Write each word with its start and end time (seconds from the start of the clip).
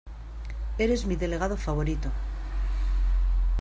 Eres 0.79 1.05
mi 1.05 1.15
delegado 1.15 1.55
favorito. 1.57 2.09